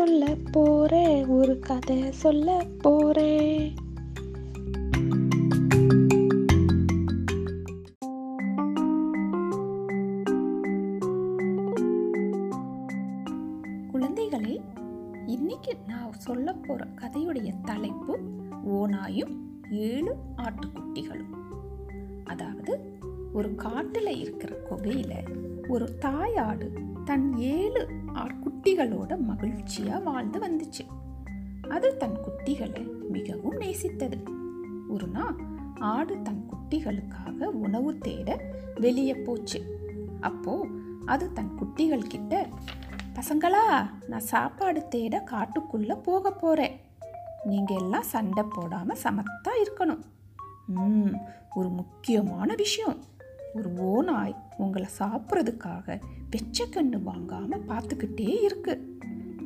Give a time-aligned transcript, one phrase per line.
[0.00, 3.74] சொல்ல போறேன் ஒரு கதை சொல்ல போறேன்.
[13.92, 14.60] குழந்தைகளே
[15.26, 18.18] இன்னைக்கு நான் சொல்ல போற கதையுடைய தலைப்பு
[18.68, 19.34] ஓனாயும்
[19.70, 21.34] ஏழு ஆட்டுக்குட்டிகளும்.
[22.24, 22.98] அதாவது
[23.32, 25.24] ஒரு காட்டில் இருக்கிற குகையில்
[25.68, 26.72] ஒரு தாயாடு
[27.10, 30.84] தன் ஏழு ஆட்குட்டிகளோட மகிழ்ச்சியாக வாழ்ந்து வந்துச்சு.
[31.68, 34.18] அது தன் குட்டிகளை மிகவும் நேசித்தது.
[34.88, 35.34] ஒரு நாள்
[35.78, 39.80] ஆடு தன் குட்டிகளுக்காக உணவு தேட வெளியே போச்சு.
[40.20, 40.66] அப்போ
[41.04, 42.48] அது தன் குட்டிகள் கிட்ட
[43.14, 46.80] பசங்களா நான் சாப்பாடு தேட காட்டுக்குள்ள போக போறேன்.
[47.44, 50.02] நீங்க எல்லாம் சண்டை போடாம சமத்தா இருக்கணும்.
[50.66, 51.14] ம்
[51.54, 52.96] ஒரு முக்கியமான விஷயம்.
[53.54, 56.00] ஒரு ஓனாய் உங்களை சாப்பிட்றதுக்காக
[56.76, 58.98] கண்ணு வாங்காமல் பார்த்துக்கிட்டே இருக்கு.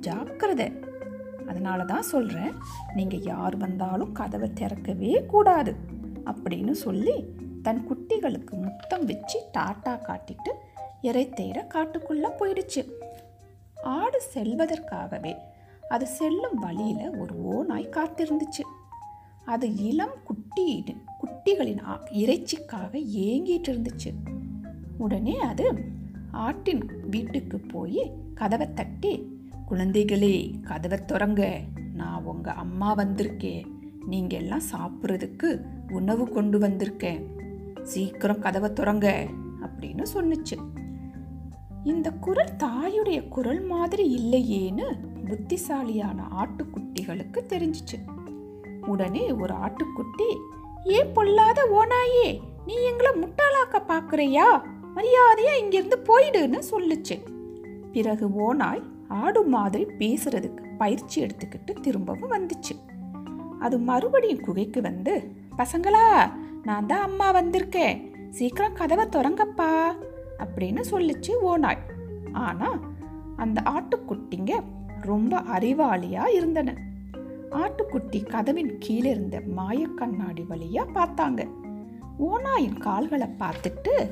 [0.00, 0.72] ஜாக்கிரதை.
[1.48, 2.52] அதனால தான் சொல்கிறேன்
[2.94, 5.74] நீங்கள் யார் வந்தாலும் கதவை திறக்கவே கூடாது
[6.24, 7.24] அப்படின்னு சொல்லி
[7.62, 10.52] தன் குட்டிகளுக்கு முத்தம் வச்சு டாட்டா காட்டிட்டு
[11.00, 11.32] இறை
[11.68, 12.92] காட்டுக்குள்ளே போயிடுச்சு.
[13.82, 15.36] ஆடு செல்வதற்காகவே
[15.88, 18.64] அது செல்லும் வழியில் ஒரு ஓநாய் காத்திருந்துச்சு.
[19.50, 20.84] அது இளம் குட்டி
[21.20, 24.12] குட்டிகளின் ஆ- இறைச்சிக்காக ஏங்கிட்டு இருந்துச்சு
[24.98, 25.84] உடனே அது
[26.32, 29.38] ஆட்டின் வீட்டுக்கு போய் கதவை தட்டி
[29.70, 31.60] குழந்தைகளே கதவை திறங்க.
[31.94, 33.64] நான் உங்க அம்மா வந்திருக்கேன்.
[34.06, 37.24] நீங்க எல்லாம் சாப்பிட்றதுக்கு உணவு கொண்டு வந்திருக்கேன்.
[37.82, 39.28] சீக்கிரம் கதவை துறங்க.
[39.62, 40.58] அப்படின்னு சொன்னுச்சு.
[41.84, 48.19] இந்த குரல் தாயுடைய குரல் மாதிரி இல்லையேன்னு புத்திசாலியான ஆட்டுக்குட்டிகளுக்கு தெரிஞ்சுச்சு.
[48.86, 50.36] உடனே ஒரு ஆட்டுக்குட்டி
[50.88, 54.62] ஏ பொல்லாத ஓனாயே நீ எங்களை முட்டாளாக்க பாக்குறியா?
[54.96, 57.22] மரியாதையா இங்கிருந்து போயிடுன்னு சொல்லுச்சு.
[57.92, 62.74] பிறகு ஓனாய் ஆடு மாதிரி பேசுறதுக்கு பயிற்சி எடுத்துக்கிட்டு திரும்பவும் வந்துச்சு.
[63.60, 66.32] அது மறுபடியும் குகைக்கு வந்து பசங்களா
[66.62, 68.28] நான் தான் அம்மா வந்திருக்கேன்.
[68.30, 69.92] சீக்கிரம் கதவை திறங்கப்பா
[70.38, 71.78] அப்படின்னு சொல்லுச்சு ஓனாய்
[72.32, 72.80] ஆனா
[73.36, 74.62] அந்த ஆட்டுக்குட்டிங்க
[75.00, 76.74] ரொம்ப அறிவாளியா இருந்தன.
[77.50, 81.48] ஆட்டுக்குட்டி கதவின் கீழே இருந்த மாயக்கண்ணாடி வழியாக வழியா பார்த்தாங்க.
[82.18, 84.10] ஓனாயின் கால்களை பார்த்துட்டு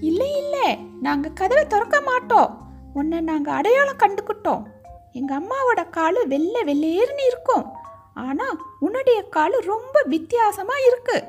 [0.00, 2.68] இல்லை இல்லை நாங்கள் கதவை திறக்க மாட்டோம்.
[2.92, 4.66] உன்னை நாங்கள் அடையாளம் கண்டுக்கிட்டோம்.
[5.12, 7.66] எங்கள் அம்மாவோட காலு வெள்ளை வெள்ளேர்னு இருக்கும்.
[8.14, 11.24] ஆனால் உன்னுடைய காலு ரொம்ப வித்தியாசமாக இருக்கு.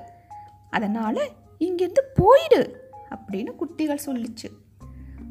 [0.69, 1.29] அதனால்
[1.59, 4.49] இங்கேருந்து போயிடு அப்படின்னு குட்டிகள் சொல்லுச்சு.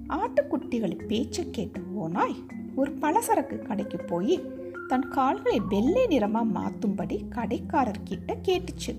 [0.09, 2.37] ஆட்டுக்குட்டிகள் பேச்சை கேட்ட ஓனாய்
[2.77, 4.51] ஒரு பலசரக்கு கடைக்கு போய்
[4.89, 8.93] தன் கால்களை வெள்ளை நிறமாக மாற்றும்படி கடைக்காரர்கிட்ட கேட்டுச்சு.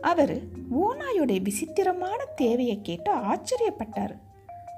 [0.00, 0.42] அவர்
[0.80, 4.14] ஓநாயோடைய விசித்திரமான தேவையை கேட்டு ஆச்சரியப்பட்டார்.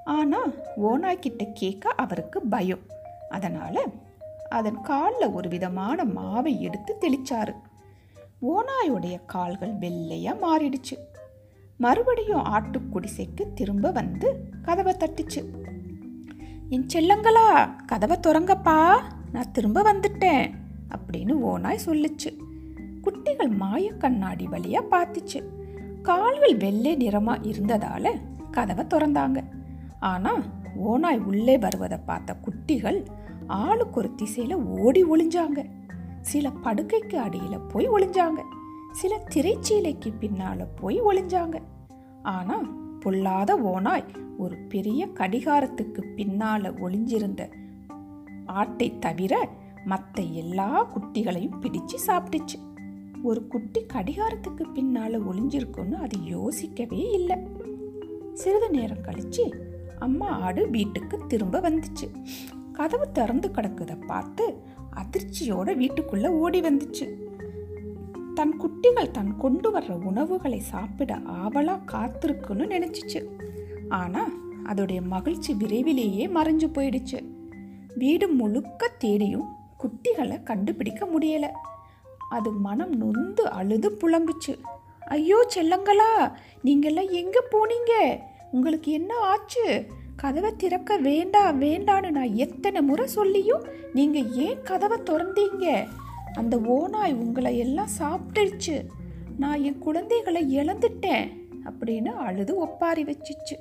[0.05, 2.85] ஆனால் ஓநாய் கிட்ட கேட்க அவருக்கு பயம்.
[3.29, 3.83] அதனால்
[4.49, 7.55] அதன் காலில் ஒரு விதமான மாவை எடுத்து தெளிச்சாரு.
[8.43, 10.97] ஓநாயோடைய கால்கள் வெள்ளையாக மாறிடுச்சு.
[11.77, 15.43] மறுபடியும் ஆட்டு குடிசைக்கு திரும்ப வந்து கதவை தட்டுச்சு.
[16.69, 18.99] என் செல்லங்களா கதவை திறங்கப்பா.
[19.33, 20.55] நான் திரும்ப வந்துட்டேன்
[20.95, 22.31] அப்படின்னு ஓனாய் சொல்லுச்சு.
[23.03, 25.41] குட்டிகள் மாய கண்ணாடி வழியாக பார்த்துச்சு
[26.03, 28.11] கால்கள் வெள்ளை நிறமாக இருந்ததால்
[28.51, 29.39] கதவை திறந்தாங்க.
[30.01, 30.43] ஆனால்
[30.77, 32.99] ஓனாய் உள்ளே வருவதை பார்த்த குட்டிகள்
[33.47, 35.61] ஆளுக்கு ஒரு திசையில் ஓடி ஒளிஞ்சாங்க.
[36.21, 38.41] சில படுக்கைக்கு அடியில் போய் ஒளிஞ்சாங்க.
[38.93, 41.57] சில திரைச்சீலைக்கு பின்னால் போய் ஒளிஞ்சாங்க.
[42.23, 42.67] ஆனால்
[43.01, 47.43] பொல்லாத ஓனாய் ஒரு பெரிய கடிகாரத்துக்கு பின்னால் ஒளிஞ்சிருந்த
[48.49, 49.49] ஆட்டை தவிர
[49.85, 52.59] மற்ற எல்லா குட்டிகளையும் பிடிச்சு சாப்பிட்டுச்சு.
[53.23, 57.37] ஒரு குட்டி கடிகாரத்துக்கு பின்னால் ஒளிஞ்சிருக்குன்னு அது யோசிக்கவே இல்லை.
[58.35, 59.53] சிறிது நேரம் கழிச்சு
[59.99, 62.11] அம்மா ஆடு வீட்டுக்கு திரும்ப வந்துச்சு.
[62.73, 64.57] கதவு திறந்து கிடக்குத பார்த்து
[64.97, 67.09] அதிர்ச்சியோட வீட்டுக்குள்ள ஓடி வந்துச்சு.
[68.35, 73.27] தன் குட்டிகள் தன் கொண்டு வர்ற உணவுகளை சாப்பிட ஆவலா காத்திருக்குன்னு நினைச்சிச்சு.
[73.89, 74.29] ஆனா
[74.65, 77.38] அதோடைய மகிழ்ச்சி விரைவிலேயே மறைஞ்சு போயிடுச்சு.
[78.01, 79.47] வீடு முழுக்க தேடியும்
[79.83, 81.51] குட்டிகளை கண்டுபிடிக்க முடியலை.
[82.37, 84.55] அது மனம் நொந்து அழுது புலம்புச்சு.
[85.17, 86.11] ஐயோ செல்லங்களா
[86.65, 87.93] நீங்கள்லாம் எங்கே போனீங்க?
[88.53, 89.67] உங்களுக்கு என்ன ஆச்சு?
[90.23, 93.67] கதவை திறக்க வேண்டாம் வேண்டான்னு நான் எத்தனை முறை சொல்லியும்
[93.97, 95.67] நீங்கள் ஏன் கதவை திறந்தீங்க?
[96.41, 98.77] அந்த ஓநாய் உங்களை எல்லாம் சாப்பிட்டுருச்சு.
[99.43, 101.29] நான் என் குழந்தைகளை இழந்துட்டேன்
[101.69, 103.57] அப்படின்னு அழுது ஒப்பாரி வச்சிச்சு.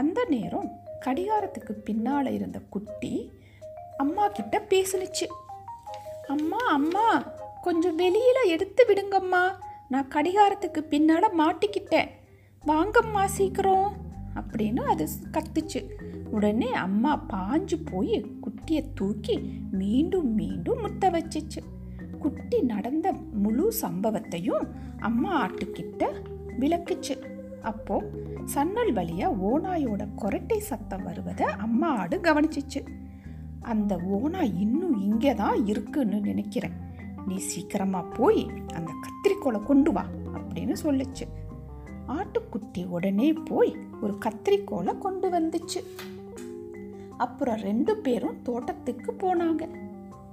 [0.00, 0.70] அந்த நேரம்
[1.06, 3.12] கடிகாரத்துக்கு பின்னால் இருந்த குட்டி
[4.00, 5.26] அம்மா கிட்ட பேசுனுச்சு.
[6.28, 7.22] அம்மா அம்மா
[7.62, 9.42] கொஞ்சம் வெளியில் எடுத்து விடுங்கம்மா.
[9.88, 12.08] நான் கடிகாரத்துக்கு பின்னால் மாட்டிக்கிட்டேன்.
[12.66, 13.92] வாங்கம்மா சீக்கிரம்.
[14.34, 15.90] அப்படின்னு அது கத்துச்சு.
[16.30, 19.38] உடனே அம்மா பாஞ்சு போய் குட்டியை தூக்கி
[19.70, 21.60] மீண்டும் மீண்டும் முத்த வச்சிச்சு.
[22.18, 24.66] குட்டி நடந்த முழு சம்பவத்தையும்
[25.00, 26.06] அம்மா ஆட்டுக்கிட்ட
[26.60, 27.16] விளக்குச்சு.
[27.62, 28.02] அப்போ
[28.44, 32.86] சன்னல் வழியாக ஓநாயோட கொரட்டை சத்தம் வருவதை அம்மா ஆடு கவனிச்சிச்சு.
[33.60, 36.72] அந்த ஓனா இன்னும் இங்கே தான் இருக்குன்னு நினைக்கிறேன்.
[37.26, 40.04] நீ சீக்கிரமாக போய் அந்த கத்திரிக்கோலை கொண்டு வா
[40.34, 41.26] அப்படின்னு சொல்லுச்சு.
[42.08, 45.82] ஆட்டுக்குட்டி உடனே போய் ஒரு கத்திரிக்கோலை கொண்டு வந்துச்சு.
[47.16, 49.68] அப்புறம் ரெண்டு பேரும் தோட்டத்துக்கு போனாங்க.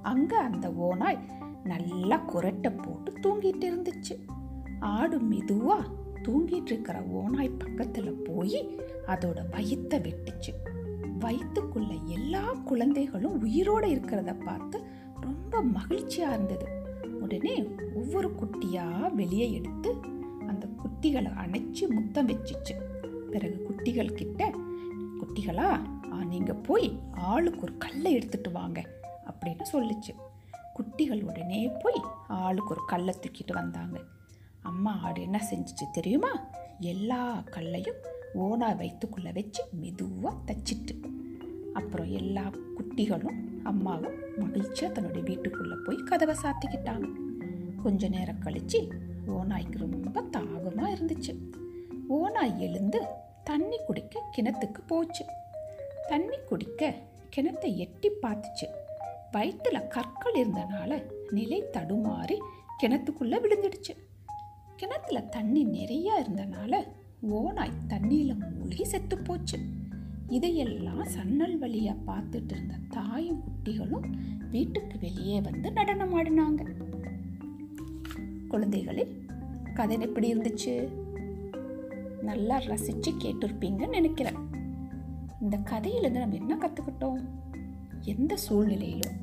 [0.01, 1.19] அங்கே அந்த ஓனாய்
[1.63, 4.15] நல்லா குரட்டை போட்டு தூங்கிட்டு இருந்துச்சு.
[4.79, 5.89] ஆடு மெதுவாக
[6.23, 10.53] தூங்கிட்டு இருக்கிற ஓனாய் பக்கத்தில் போய் அதோட வயிற்றை வெட்டுச்சு.
[11.23, 14.77] வயிற்றுக்குள்ள எல்லா குழந்தைகளும் உயிரோடு இருக்கிறத பார்த்து
[15.25, 16.67] ரொம்ப மகிழ்ச்சியாக இருந்தது.
[17.23, 17.55] உடனே
[17.95, 19.91] ஒவ்வொரு குட்டியாக வெளியே எடுத்து
[20.51, 22.75] அந்த குட்டிகளை அணைச்சி முத்தம் வச்சிச்சு.
[23.33, 24.51] பிறகு குட்டிகள் கிட்ட
[25.19, 25.69] குட்டிகளா
[26.33, 26.87] நீங்கள் போய்
[27.31, 28.79] ஆளுக்கு ஒரு கல்லை எடுத்துட்டு வாங்க
[29.29, 30.13] அப்படின்னு சொல்லுச்சு.
[30.77, 33.97] குட்டிகள் உடனே போய் ஆளுக்கு ஒரு கல்லை தூக்கிட்டு வந்தாங்க.
[34.71, 36.31] அம்மா ஆடு என்ன செஞ்சிச்சு தெரியுமா?
[36.93, 37.21] எல்லா
[37.55, 37.99] கல்லையும்
[38.33, 40.99] ஓனா வைத்துக்குள்ளே வச்சு மெதுவாக தச்சிட்டு.
[41.73, 47.07] அப்புறம் எல்லா குட்டிகளும் அம்மாவும் மகிழ்ச்சியாக தன்னுடைய வீட்டுக்குள்ளே போய் கதவை சாத்திக்கிட்டாங்க.
[47.83, 48.87] கொஞ்ச நேரம் கழித்து
[49.27, 51.37] ஓநாய்க்கு ரொம்ப தாகமாக இருந்துச்சு.
[52.07, 53.05] ஓநாய் எழுந்து
[53.43, 55.25] தண்ணி குடிக்க கிணத்துக்கு போச்சு.
[56.07, 56.93] தண்ணி குடிக்க
[57.35, 58.67] கிணத்தை எட்டி பார்த்துச்சு.
[59.31, 62.39] வயிற்றுல கற்கள் இருந்தனால நிலை தடுமாறி
[62.83, 63.97] கிணத்துக்குள்ளே விழுந்துடுச்சு.
[64.75, 66.87] கிணத்துல தண்ணி நிறையா இருந்தனால
[67.21, 69.59] ஓநாய் தண்ணியில் மூழ்கி செத்து போச்சு
[70.27, 74.17] இதையெல்லாம் சன்னல் வழியாக பார்த்துட்டு இருந்த தாயும் குட்டிகளும்
[74.51, 76.75] வீட்டுக்கு வெளியே வந்து நடனம் ஆடினாங்க.
[78.49, 79.07] குழந்தைகளே
[79.73, 80.89] கதை எப்படி இருந்துச்சு?
[82.21, 84.49] நல்லா ரசித்து கேட்டிருப்பீங்கன்னு நினைக்கிறேன்.
[85.41, 87.19] இந்த கதையிலேருந்து நம்ம என்ன கற்றுக்கிட்டோம்
[88.01, 89.15] எந்த சூழ்நிலையிலும்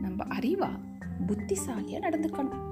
[0.00, 0.80] நம்ம அறிவாக
[1.26, 2.68] புத்திசாலியாக நடந்துக்கணும்.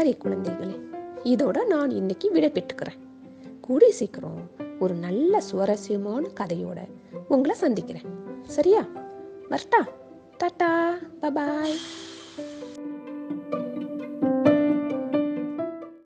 [0.00, 0.80] சரி குழந்தைகளே
[1.24, 2.98] இதோட நான் இன்னைக்கு விடை பெற்றுக்கிறேன்
[3.60, 6.76] கூடிய சீக்கிரம் ஒரு நல்ல சுவாரஸ்யமான கதையோட
[7.28, 8.02] உங்களை சந்திக்கிறேன்.
[8.42, 8.86] சரியா?
[9.50, 9.86] வரட்டா.
[10.38, 10.92] Ta ta.
[11.20, 11.74] Bye bye.